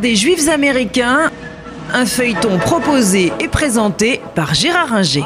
Des 0.00 0.16
Juifs 0.16 0.48
américains, 0.48 1.30
un 1.92 2.04
feuilleton 2.04 2.58
proposé 2.58 3.32
et 3.40 3.48
présenté 3.48 4.20
par 4.34 4.52
Gérard 4.52 4.92
Inger. 4.92 5.22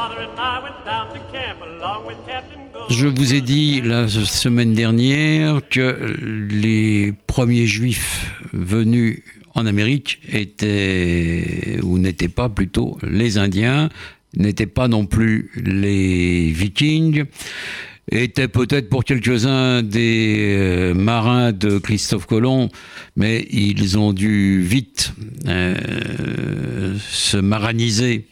Je 2.90 3.06
vous 3.06 3.34
ai 3.34 3.40
dit 3.40 3.80
la 3.80 4.08
semaine 4.08 4.74
dernière 4.74 5.60
que 5.68 6.16
les 6.50 7.12
premiers 7.26 7.66
juifs 7.66 8.34
venus 8.52 9.22
en 9.54 9.66
Amérique 9.66 10.20
étaient, 10.30 11.80
ou 11.82 11.98
n'étaient 11.98 12.28
pas 12.28 12.48
plutôt, 12.48 12.98
les 13.02 13.38
Indiens, 13.38 13.88
n'étaient 14.36 14.66
pas 14.66 14.88
non 14.88 15.06
plus 15.06 15.50
les 15.56 16.50
Vikings, 16.52 17.24
étaient 18.10 18.48
peut-être 18.48 18.88
pour 18.88 19.04
quelques-uns 19.04 19.82
des 19.82 20.56
euh, 20.56 20.94
marins 20.94 21.52
de 21.52 21.78
Christophe 21.78 22.26
Colomb, 22.26 22.68
mais 23.16 23.46
ils 23.50 23.98
ont 23.98 24.12
dû 24.12 24.62
vite 24.62 25.12
euh, 25.46 26.96
se 27.10 27.36
maraniser 27.36 28.26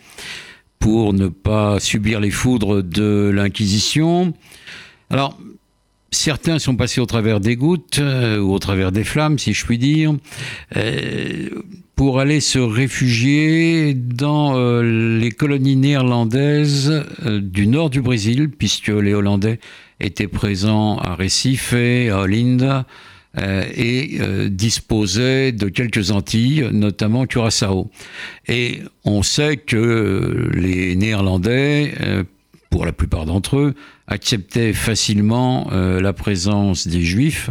pour 0.78 1.12
ne 1.12 1.28
pas 1.28 1.80
subir 1.80 2.20
les 2.20 2.30
foudres 2.30 2.82
de 2.82 3.30
l'Inquisition. 3.34 4.34
Alors, 5.10 5.38
certains 6.10 6.58
sont 6.58 6.76
passés 6.76 7.00
au 7.00 7.06
travers 7.06 7.40
des 7.40 7.56
gouttes, 7.56 7.98
euh, 7.98 8.38
ou 8.38 8.52
au 8.52 8.58
travers 8.58 8.92
des 8.92 9.04
flammes, 9.04 9.38
si 9.38 9.52
je 9.52 9.64
puis 9.64 9.78
dire, 9.78 10.14
euh, 10.76 11.48
pour 11.94 12.20
aller 12.20 12.40
se 12.40 12.58
réfugier 12.58 13.94
dans 13.94 14.56
euh, 14.56 15.18
les 15.18 15.30
colonies 15.30 15.76
néerlandaises 15.76 17.04
du 17.24 17.66
nord 17.66 17.90
du 17.90 18.02
Brésil, 18.02 18.50
puisque 18.50 18.88
les 18.88 19.14
Hollandais 19.14 19.60
étaient 20.00 20.28
présents 20.28 20.98
à 20.98 21.14
Recife, 21.14 21.72
à 21.72 22.20
Olinda, 22.20 22.86
et 23.38 24.18
disposaient 24.48 25.52
de 25.52 25.68
quelques 25.68 26.10
Antilles, 26.10 26.70
notamment 26.72 27.26
Curaçao. 27.26 27.90
Et 28.48 28.80
on 29.04 29.22
sait 29.22 29.58
que 29.58 30.50
les 30.54 30.96
Néerlandais, 30.96 31.92
pour 32.76 32.84
la 32.84 32.92
plupart 32.92 33.24
d'entre 33.24 33.56
eux, 33.56 33.74
acceptaient 34.06 34.74
facilement 34.74 35.70
euh, 35.72 35.98
la 35.98 36.12
présence 36.12 36.86
des 36.86 37.00
juifs 37.00 37.48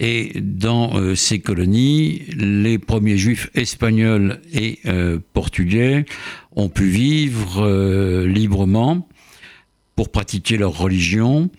et 0.00 0.32
dans 0.40 0.96
euh, 0.96 1.14
ces 1.14 1.40
colonies, 1.40 2.22
les 2.34 2.78
premiers 2.78 3.18
juifs 3.18 3.50
espagnols 3.54 4.40
et 4.50 4.78
euh, 4.86 5.18
portugais 5.34 6.06
ont 6.56 6.70
pu 6.70 6.86
vivre 6.86 8.24
librement 8.24 9.06
pour 9.94 10.08
pratiquer 10.08 10.56
leur 10.56 10.78
religion. 10.78 11.50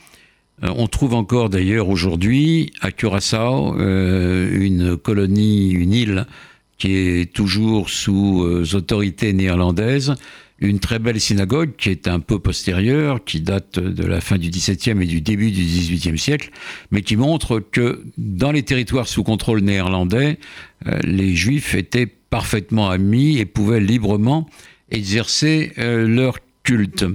On 0.64 0.88
trouve 0.88 1.14
encore 1.14 1.52
d'ailleurs 1.52 1.90
aujourd'hui 1.90 2.74
à 2.82 2.92
Curaçao 2.92 3.76
une 3.78 4.98
colonie, 4.98 5.70
une 5.70 5.94
île 5.94 6.26
qui 6.80 6.96
est 6.96 7.32
toujours 7.32 7.92
sous 7.92 8.74
autorité 8.74 9.34
néerlandaise 9.34 10.16
une 10.60 10.80
très 10.80 11.00
belle 11.00 11.20
synagogue 11.20 11.72
qui 11.78 11.90
est 11.90 12.08
un 12.08 12.20
peu 12.20 12.40
postérieure, 12.40 13.24
qui 13.24 13.42
date 13.42 13.80
de 13.80 14.04
la 14.06 14.22
fin 14.22 14.38
du 14.38 14.50
XVIIe 14.50 15.02
et 15.02 15.06
du 15.06 15.22
début 15.22 15.52
du 15.52 15.62
XVIIIe 15.62 16.18
siècle, 16.18 16.52
mais 16.92 17.02
qui 17.02 17.16
montre 17.16 17.60
que 17.60 18.04
dans 18.18 18.52
les 18.52 18.64
territoires 18.64 19.08
sous 19.08 19.24
contrôle 19.24 19.62
néerlandais, 19.62 20.40
euh, 20.88 21.00
les 21.04 21.36
juifs 21.36 21.76
étaient 21.76 22.06
parfaitement 22.06 22.90
amis 22.90 23.38
et 23.38 23.46
pouvaient 23.46 23.80
librement 23.80 24.50
exercer 24.90 25.74
euh, 25.78 26.08
leur 26.08 26.38
culte. 26.64 27.06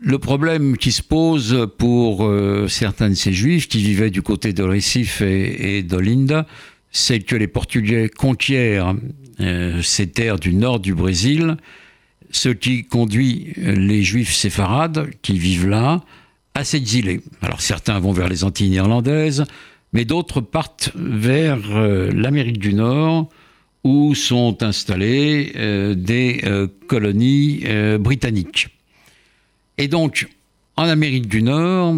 Le 0.00 0.18
problème 0.18 0.76
qui 0.76 0.92
se 0.92 1.02
pose 1.02 1.68
pour 1.76 2.24
euh, 2.24 2.68
certains 2.68 3.08
de 3.10 3.14
ces 3.14 3.32
juifs 3.32 3.68
qui 3.68 3.78
vivaient 3.78 4.10
du 4.10 4.22
côté 4.22 4.52
de 4.52 4.62
Recife 4.62 5.22
et, 5.22 5.82
d'Olinda, 5.82 6.46
c'est 6.92 7.20
que 7.20 7.34
les 7.34 7.48
Portugais 7.48 8.08
conquièrent 8.08 8.94
ces 9.38 10.08
terres 10.08 10.38
du 10.38 10.54
nord 10.54 10.80
du 10.80 10.94
Brésil, 10.94 11.56
ce 12.30 12.48
qui 12.48 12.84
conduit 12.84 13.52
les 13.56 14.02
juifs 14.02 14.34
séfarades 14.34 15.10
qui 15.22 15.38
vivent 15.38 15.68
là 15.68 16.02
à 16.54 16.64
s'exiler. 16.64 17.20
Alors 17.40 17.60
certains 17.60 17.98
vont 18.00 18.12
vers 18.12 18.28
les 18.28 18.44
Antilles 18.44 18.70
néerlandaises, 18.70 19.44
mais 19.92 20.04
d'autres 20.04 20.40
partent 20.40 20.90
vers 20.94 21.58
euh, 21.70 22.10
l'Amérique 22.12 22.58
du 22.58 22.74
Nord 22.74 23.28
où 23.84 24.14
sont 24.14 24.62
installées 24.62 25.52
euh, 25.56 25.94
des 25.94 26.42
colonies 26.88 27.64
britanniques. 27.98 28.68
Et 29.78 29.86
donc, 29.86 30.28
en 30.76 30.84
Amérique 30.84 31.28
du 31.28 31.42
Nord, 31.42 31.96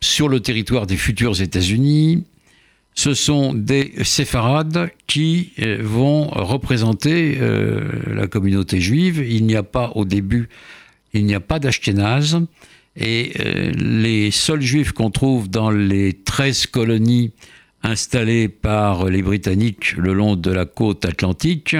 sur 0.00 0.28
le 0.28 0.40
territoire 0.40 0.86
des 0.86 0.96
futurs 0.96 1.40
États-Unis, 1.40 2.24
ce 3.00 3.14
sont 3.14 3.54
des 3.54 3.94
séfarades 4.04 4.90
qui 5.06 5.52
euh, 5.58 5.78
vont 5.80 6.26
représenter 6.26 7.38
euh, 7.40 7.80
la 8.14 8.26
communauté 8.26 8.78
juive. 8.78 9.24
Il 9.26 9.46
n'y 9.46 9.56
a 9.56 9.62
pas 9.62 9.92
au 9.94 10.04
début, 10.04 10.50
il 11.14 11.24
n'y 11.24 11.34
a 11.34 11.40
pas 11.40 11.58
d'Ashkénaz. 11.58 12.38
Et 12.96 13.32
euh, 13.40 13.72
les 13.74 14.30
seuls 14.30 14.60
juifs 14.60 14.92
qu'on 14.92 15.10
trouve 15.10 15.48
dans 15.48 15.70
les 15.70 16.12
13 16.12 16.66
colonies 16.66 17.32
installées 17.82 18.48
par 18.48 19.06
les 19.06 19.22
Britanniques 19.22 19.96
le 19.96 20.12
long 20.12 20.36
de 20.36 20.50
la 20.50 20.66
côte 20.66 21.06
atlantique, 21.06 21.74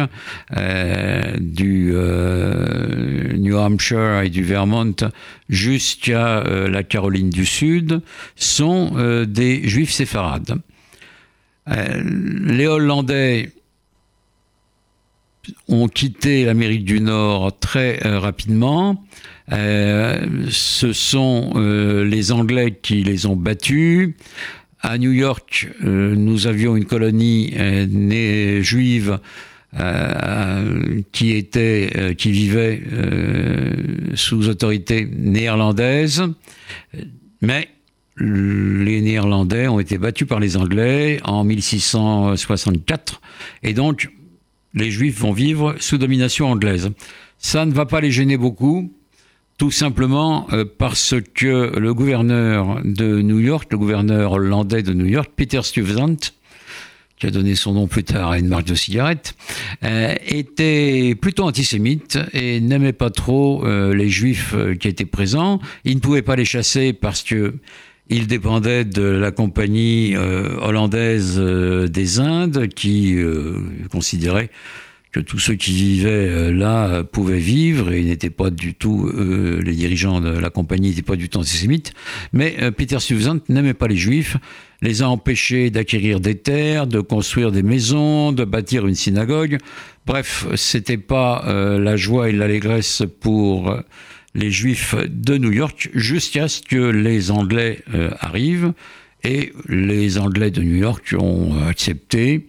du 1.38 1.92
New 3.36 3.56
Hampshire 3.58 4.22
et 4.22 4.30
du 4.30 4.42
Vermont 4.42 4.96
jusqu'à 5.50 6.42
la 6.42 6.82
Caroline 6.84 7.28
du 7.28 7.44
Sud, 7.44 8.00
sont 8.34 9.24
des 9.28 9.68
juifs 9.68 9.92
séfarades. 9.92 10.62
Euh, 11.70 12.02
les 12.44 12.66
Hollandais 12.66 13.50
ont 15.68 15.88
quitté 15.88 16.44
l'Amérique 16.44 16.84
du 16.84 17.00
Nord 17.00 17.58
très 17.58 18.04
euh, 18.06 18.18
rapidement. 18.18 19.04
Euh, 19.52 20.46
ce 20.50 20.92
sont 20.92 21.54
les 21.56 22.32
Anglais 22.32 22.78
qui 22.80 23.02
les 23.02 23.26
ont 23.26 23.36
battus. 23.36 24.14
À 24.82 24.96
New 24.96 25.10
York, 25.10 25.68
nous 25.82 26.46
avions 26.46 26.74
une 26.74 26.86
colonie 26.86 27.52
juive 28.62 29.18
qui 31.12 31.32
était, 31.32 32.14
qui 32.16 32.30
vivait 32.30 32.82
sous 34.14 34.48
autorité 34.48 35.06
néerlandaise, 35.12 36.22
mais 37.42 37.68
les 38.16 39.00
Néerlandais 39.00 39.68
ont 39.68 39.80
été 39.80 39.98
battus 39.98 40.26
par 40.26 40.40
les 40.40 40.56
Anglais 40.56 41.20
en 41.24 41.44
1664 41.44 43.20
et 43.62 43.72
donc 43.72 44.10
les 44.74 44.90
Juifs 44.90 45.18
vont 45.18 45.32
vivre 45.32 45.74
sous 45.80 45.98
domination 45.98 46.50
anglaise. 46.50 46.90
Ça 47.38 47.64
ne 47.64 47.72
va 47.72 47.86
pas 47.86 48.00
les 48.00 48.10
gêner 48.10 48.36
beaucoup, 48.36 48.92
tout 49.58 49.70
simplement 49.70 50.46
euh, 50.52 50.64
parce 50.78 51.14
que 51.34 51.78
le 51.78 51.94
gouverneur 51.94 52.80
de 52.84 53.20
New 53.22 53.40
York, 53.40 53.68
le 53.72 53.78
gouverneur 53.78 54.32
hollandais 54.32 54.82
de 54.82 54.92
New 54.92 55.06
York, 55.06 55.30
Peter 55.34 55.62
Stuyvesant, 55.62 56.16
qui 57.18 57.26
a 57.26 57.30
donné 57.30 57.54
son 57.54 57.72
nom 57.74 57.86
plus 57.86 58.04
tard 58.04 58.30
à 58.30 58.38
une 58.38 58.48
marque 58.48 58.66
de 58.66 58.74
cigarettes, 58.74 59.34
euh, 59.84 60.14
était 60.26 61.14
plutôt 61.14 61.44
antisémite 61.44 62.18
et 62.32 62.60
n'aimait 62.60 62.94
pas 62.94 63.10
trop 63.10 63.64
euh, 63.64 63.94
les 63.94 64.08
juifs 64.08 64.54
qui 64.78 64.88
étaient 64.88 65.04
présents. 65.04 65.60
Il 65.84 65.96
ne 65.96 66.00
pouvait 66.00 66.22
pas 66.22 66.36
les 66.36 66.46
chasser 66.46 66.92
parce 66.92 67.22
que 67.22 67.54
il 68.10 68.26
dépendait 68.26 68.84
de 68.84 69.02
la 69.02 69.30
compagnie 69.30 70.14
euh, 70.16 70.56
hollandaise 70.60 71.36
euh, 71.38 71.86
des 71.86 72.18
Indes 72.18 72.66
qui 72.68 73.14
euh, 73.16 73.54
considérait 73.90 74.50
que 75.12 75.20
tous 75.20 75.38
ceux 75.38 75.54
qui 75.54 75.72
vivaient 75.72 76.52
là 76.52 77.02
pouvaient 77.02 77.40
vivre 77.40 77.90
et 77.90 78.04
n'étaient 78.04 78.30
pas 78.30 78.50
du 78.50 78.74
tout, 78.74 79.10
les 79.12 79.72
dirigeants 79.72 80.20
de 80.20 80.28
la 80.28 80.50
compagnie 80.50 80.90
n'étaient 80.90 81.02
pas 81.02 81.16
du 81.16 81.28
tout 81.28 81.38
antisémites. 81.38 81.94
Mais 82.32 82.70
Peter 82.70 83.00
Stuyvesant 83.00 83.38
n'aimait 83.48 83.74
pas 83.74 83.88
les 83.88 83.96
juifs, 83.96 84.36
les 84.82 85.02
a 85.02 85.08
empêchés 85.08 85.70
d'acquérir 85.70 86.20
des 86.20 86.36
terres, 86.36 86.86
de 86.86 87.00
construire 87.00 87.50
des 87.50 87.64
maisons, 87.64 88.30
de 88.30 88.44
bâtir 88.44 88.86
une 88.86 88.94
synagogue. 88.94 89.58
Bref, 90.06 90.46
c'était 90.54 90.96
pas 90.96 91.42
la 91.44 91.96
joie 91.96 92.28
et 92.28 92.32
l'allégresse 92.32 93.02
pour 93.18 93.82
les 94.34 94.50
Juifs 94.50 94.94
de 95.08 95.36
New 95.36 95.52
York 95.52 95.90
jusqu'à 95.94 96.48
ce 96.48 96.62
que 96.62 96.90
les 96.90 97.30
Anglais 97.30 97.82
euh, 97.94 98.10
arrivent. 98.20 98.72
Et 99.22 99.52
les 99.68 100.18
Anglais 100.18 100.50
de 100.50 100.62
New 100.62 100.76
York 100.76 101.14
ont 101.18 101.62
accepté 101.66 102.46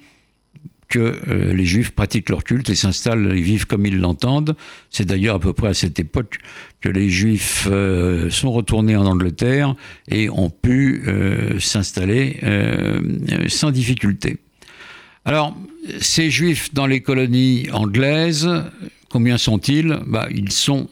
que 0.87 1.19
euh, 1.27 1.53
les 1.53 1.65
Juifs 1.65 1.91
pratiquent 1.91 2.29
leur 2.29 2.43
culte 2.43 2.69
et 2.69 2.75
s'installent 2.75 3.37
et 3.37 3.41
vivent 3.41 3.65
comme 3.65 3.85
ils 3.85 3.97
l'entendent. 3.97 4.55
C'est 4.89 5.05
d'ailleurs 5.05 5.35
à 5.35 5.39
peu 5.39 5.53
près 5.53 5.69
à 5.69 5.73
cette 5.73 5.99
époque 5.99 6.37
que 6.79 6.87
les 6.87 7.09
Juifs 7.09 7.67
euh, 7.69 8.29
sont 8.29 8.51
retournés 8.51 8.95
en 8.95 9.05
Angleterre 9.05 9.75
et 10.09 10.29
ont 10.29 10.49
pu 10.49 11.03
s'installer 11.59 12.39
sans 13.47 13.71
difficulté. 13.71 14.37
Alors, 15.25 15.55
ces 15.99 16.29
Juifs 16.29 16.73
dans 16.73 16.87
les 16.87 17.01
colonies 17.01 17.67
anglaises, 17.71 18.49
combien 19.09 19.37
sont-ils? 19.37 19.99
Bah, 20.07 20.27
Ils 20.31 20.51
sont 20.51 20.89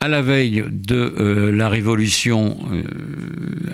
à 0.00 0.08
la 0.08 0.22
veille 0.22 0.64
de 0.70 1.50
la 1.54 1.68
révolution 1.68 2.58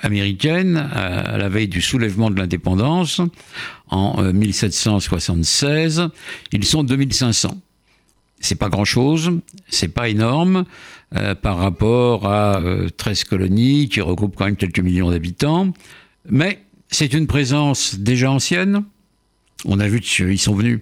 américaine, 0.02 0.76
à, 0.92 1.36
la 1.36 1.48
veille 1.48 1.68
du 1.68 1.80
soulèvement 1.80 2.30
de 2.30 2.38
l'indépendance, 2.38 3.20
en 3.88 4.22
1776, 4.32 6.08
ils 6.52 6.64
sont 6.64 6.84
2500. 6.84 7.60
C'est 8.40 8.54
pas 8.54 8.68
grand-chose, 8.68 9.38
c'est 9.68 9.92
pas 9.92 10.08
énorme 10.08 10.64
par 11.42 11.58
rapport 11.58 12.26
à 12.26 12.62
13 12.96 13.24
colonies 13.24 13.88
qui 13.88 14.00
regroupent 14.00 14.36
quand 14.36 14.46
même 14.46 14.56
quelques 14.56 14.80
millions 14.80 15.10
d'habitants, 15.10 15.72
mais 16.28 16.62
c'est 16.88 17.14
une 17.14 17.26
présence 17.26 17.98
déjà 17.98 18.30
ancienne. 18.30 18.84
On 19.64 19.80
a 19.80 19.88
vu 19.88 20.00
qu'ils 20.00 20.38
sont 20.38 20.54
venus 20.54 20.80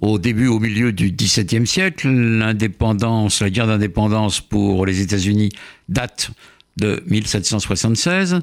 au 0.00 0.18
début, 0.18 0.46
au 0.46 0.58
milieu 0.58 0.92
du 0.92 1.10
XVIIe 1.10 1.66
siècle. 1.66 2.08
L'indépendance, 2.08 3.40
la 3.40 3.50
guerre 3.50 3.66
d'indépendance 3.66 4.40
pour 4.40 4.86
les 4.86 5.00
États-Unis 5.00 5.50
date 5.88 6.30
de 6.76 7.02
1776. 7.06 8.40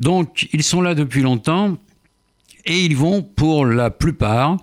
Donc, 0.00 0.48
ils 0.52 0.62
sont 0.62 0.80
là 0.80 0.94
depuis 0.94 1.22
longtemps 1.22 1.78
et 2.64 2.84
ils 2.84 2.96
vont, 2.96 3.22
pour 3.22 3.64
la 3.64 3.90
plupart, 3.90 4.56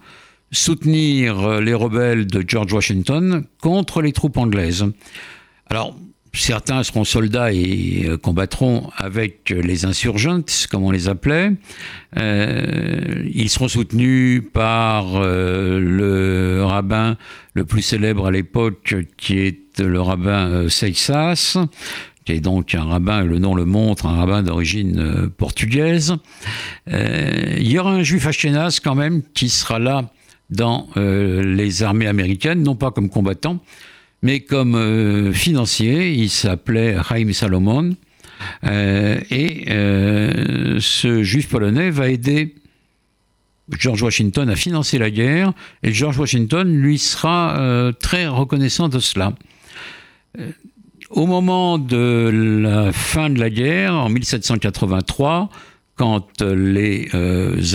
soutenir 0.52 1.62
les 1.62 1.74
rebelles 1.74 2.28
de 2.28 2.44
George 2.46 2.74
Washington 2.74 3.46
contre 3.62 4.02
les 4.02 4.12
troupes 4.12 4.38
anglaises. 4.38 4.86
Alors, 5.68 5.98
Certains 6.36 6.82
seront 6.82 7.04
soldats 7.04 7.54
et 7.54 8.06
euh, 8.08 8.18
combattront 8.18 8.90
avec 8.98 9.52
les 9.52 9.86
insurgents, 9.86 10.42
comme 10.72 10.84
on 10.84 10.90
les 10.90 11.08
appelait. 11.08 11.52
Euh, 12.18 13.30
ils 13.32 13.52
seront 13.52 13.68
soutenus 13.68 14.42
par 14.52 15.16
euh, 15.16 15.80
le 15.80 16.66
rabbin 16.66 17.18
le 17.54 17.66
plus 17.66 17.84
célèbre 17.84 18.26
à 18.26 18.32
l'époque, 18.32 18.96
qui 19.16 19.40
est 19.40 19.80
le 19.80 20.02
rabbin 20.02 20.68
Seixas, 20.70 21.58
qui 22.26 22.32
est 22.32 22.40
donc 22.40 22.74
un 22.74 22.84
rabbin, 22.84 23.24
le 23.24 23.38
nom 23.38 23.54
le 23.54 23.66
montre, 23.66 24.08
un 24.08 24.16
rabbin 24.16 24.42
d'origine 24.42 25.30
portugaise. 25.38 26.16
il 26.88 27.72
y 27.72 27.78
aura 27.78 27.92
un 27.92 28.04
juif 28.04 28.26
Ashkenaz 28.26 28.80
quand 28.84 28.96
même 28.96 29.22
qui 29.36 29.50
sera 29.50 29.78
là 29.78 30.10
dans 30.50 30.88
les 30.96 31.84
armées 31.84 32.08
américaines, 32.08 32.64
non 32.64 32.76
pas 32.76 32.92
comme 32.92 33.10
combattant, 33.10 33.60
mais 34.24 34.40
comme 34.40 34.76
euh, 34.76 35.34
financier, 35.34 36.14
il 36.14 36.30
s'appelait 36.30 36.96
Chaim 37.08 37.32
Salomon. 37.34 37.96
Euh, 38.64 39.20
et 39.30 39.66
euh, 39.70 40.78
ce 40.80 41.24
juif 41.24 41.50
polonais 41.50 41.92
va 41.92 42.10
aider 42.10 42.56
George 43.78 44.02
Washington 44.02 44.50
à 44.50 44.56
financer 44.56 44.98
la 44.98 45.12
guerre, 45.12 45.54
et 45.84 45.92
George 45.92 46.18
Washington 46.18 46.68
lui 46.74 46.98
sera 46.98 47.92
très 48.00 48.28
reconnaissant 48.28 48.90
de 48.90 49.00
cela. 49.00 49.34
Au 51.10 51.26
moment 51.26 51.78
de 51.78 52.30
la 52.62 52.92
fin 52.92 53.30
de 53.30 53.40
la 53.40 53.50
guerre, 53.50 53.94
en 53.94 54.10
1783, 54.10 55.50
quand 55.96 56.42
les 56.42 57.08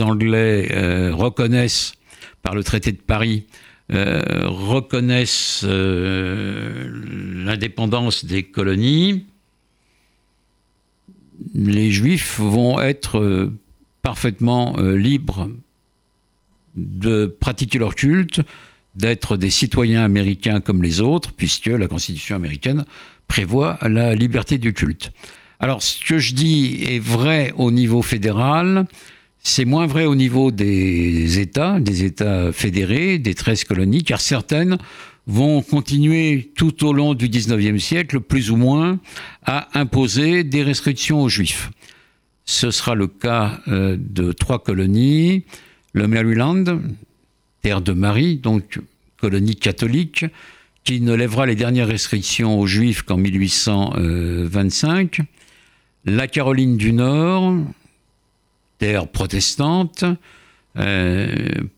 Anglais 0.00 0.68
reconnaissent 1.10 1.94
par 2.42 2.54
le 2.54 2.62
traité 2.62 2.92
de 2.92 2.98
Paris 2.98 3.46
reconnaissent 3.90 5.64
euh, 5.64 6.90
l'indépendance 7.44 8.24
des 8.24 8.42
colonies, 8.42 9.24
les 11.54 11.90
juifs 11.90 12.38
vont 12.38 12.80
être 12.80 13.18
euh, 13.18 13.52
parfaitement 14.02 14.76
libres 14.78 15.50
de 16.76 17.26
pratiquer 17.26 17.78
leur 17.78 17.94
culte, 17.94 18.40
d'être 18.94 19.36
des 19.36 19.50
citoyens 19.50 20.04
américains 20.04 20.60
comme 20.60 20.82
les 20.82 21.00
autres, 21.00 21.32
puisque 21.32 21.66
la 21.66 21.88
Constitution 21.88 22.36
américaine 22.36 22.84
prévoit 23.26 23.78
la 23.82 24.14
liberté 24.14 24.58
du 24.58 24.72
culte. 24.72 25.12
Alors, 25.60 25.82
ce 25.82 26.04
que 26.04 26.18
je 26.18 26.34
dis 26.34 26.84
est 26.84 27.00
vrai 27.00 27.52
au 27.56 27.70
niveau 27.70 28.02
fédéral, 28.02 28.86
c'est 29.48 29.64
moins 29.64 29.86
vrai 29.86 30.04
au 30.04 30.14
niveau 30.14 30.50
des 30.50 31.38
États, 31.38 31.80
des 31.80 32.04
États 32.04 32.52
fédérés, 32.52 33.18
des 33.18 33.34
13 33.34 33.64
colonies, 33.64 34.04
car 34.04 34.20
certaines 34.20 34.76
vont 35.26 35.62
continuer 35.62 36.52
tout 36.54 36.86
au 36.86 36.92
long 36.92 37.14
du 37.14 37.28
19e 37.28 37.78
siècle, 37.78 38.20
plus 38.20 38.50
ou 38.50 38.56
moins, 38.56 39.00
à 39.46 39.68
imposer 39.78 40.44
des 40.44 40.62
restrictions 40.62 41.22
aux 41.22 41.30
Juifs. 41.30 41.70
Ce 42.44 42.70
sera 42.70 42.94
le 42.94 43.06
cas 43.06 43.60
euh, 43.68 43.96
de 43.98 44.32
trois 44.32 44.62
colonies, 44.62 45.44
le 45.92 46.08
Maryland, 46.08 46.64
terre 47.62 47.80
de 47.80 47.92
Marie, 47.92 48.36
donc 48.36 48.80
colonie 49.18 49.56
catholique, 49.56 50.26
qui 50.84 51.00
ne 51.00 51.14
lèvera 51.14 51.46
les 51.46 51.56
dernières 51.56 51.88
restrictions 51.88 52.60
aux 52.60 52.66
Juifs 52.66 53.00
qu'en 53.02 53.16
1825, 53.16 55.20
la 56.04 56.26
Caroline 56.26 56.76
du 56.76 56.92
Nord, 56.92 57.54
terre 58.78 59.08
protestante, 59.08 60.04
euh, 60.78 61.26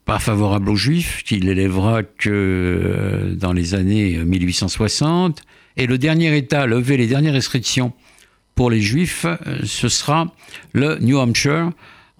pas 0.05 0.19
favorable 0.19 0.69
aux 0.69 0.76
juifs, 0.76 1.23
qui 1.25 1.41
l'élèvera 1.41 2.02
que 2.02 2.31
euh, 2.31 3.35
dans 3.35 3.52
les 3.52 3.75
années 3.75 4.19
1860. 4.19 5.43
Et 5.76 5.87
le 5.87 5.97
dernier 5.97 6.37
État 6.37 6.62
à 6.62 6.67
lever 6.67 6.97
les 6.97 7.06
dernières 7.06 7.32
restrictions 7.32 7.93
pour 8.55 8.70
les 8.70 8.81
juifs, 8.81 9.25
euh, 9.25 9.37
ce 9.64 9.88
sera 9.88 10.35
le 10.73 10.99
New 10.99 11.19
Hampshire, 11.19 11.70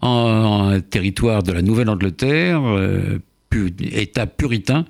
en, 0.01 0.81
territoire 0.81 1.43
de 1.43 1.53
la 1.53 1.61
Nouvelle-Angleterre, 1.61 2.63
État 3.93 4.27
puritain, 4.27 4.87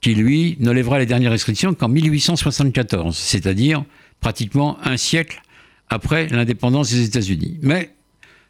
qui 0.00 0.14
lui 0.14 0.56
ne 0.60 0.70
lèvera 0.70 0.98
les 0.98 1.04
dernières 1.04 1.32
restrictions 1.32 1.74
qu'en 1.74 1.88
1874, 1.88 3.14
c'est-à-dire 3.14 3.84
pratiquement 4.20 4.78
un 4.82 4.96
siècle 4.96 5.42
après 5.90 6.28
l'indépendance 6.28 6.90
des 6.90 7.04
États-Unis. 7.04 7.58
Mais 7.60 7.93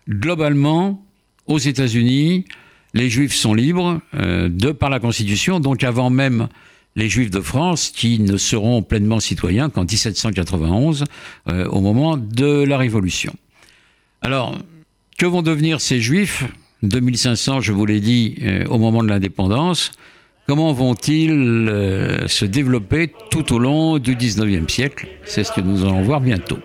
globalement, 0.08 1.04
aux 1.46 1.58
États-Unis, 1.58 2.44
les 2.94 3.10
Juifs 3.10 3.34
sont 3.34 3.54
libres 3.54 4.00
euh, 4.14 4.48
de 4.48 4.70
par 4.70 4.88
la 4.88 5.00
Constitution, 5.00 5.60
donc 5.60 5.84
avant 5.84 6.10
même 6.10 6.48
les 6.96 7.08
Juifs 7.08 7.30
de 7.30 7.40
France 7.40 7.90
qui 7.94 8.20
ne 8.20 8.36
seront 8.36 8.82
pleinement 8.82 9.20
citoyens 9.20 9.68
qu'en 9.68 9.82
1791, 9.82 11.04
euh, 11.48 11.66
au 11.66 11.80
moment 11.80 12.16
de 12.16 12.62
la 12.62 12.78
Révolution. 12.78 13.34
Alors, 14.22 14.56
que 15.18 15.26
vont 15.26 15.42
devenir 15.42 15.80
ces 15.80 16.00
Juifs? 16.00 16.44
2500, 16.82 17.62
je 17.62 17.72
vous 17.72 17.86
l'ai 17.86 18.00
dit, 18.00 18.36
euh, 18.42 18.64
au 18.66 18.78
moment 18.78 19.02
de 19.02 19.08
l'indépendance. 19.08 19.92
Comment 20.46 20.74
vont-ils 20.74 21.72
se 22.26 22.44
développer 22.44 23.10
tout 23.30 23.54
au 23.54 23.58
long 23.58 23.98
du 23.98 24.14
19e 24.14 24.68
siècle? 24.68 25.08
C'est 25.24 25.42
ce 25.42 25.50
que 25.50 25.62
nous 25.62 25.84
allons 25.86 26.02
voir 26.02 26.20
bientôt. 26.20 26.58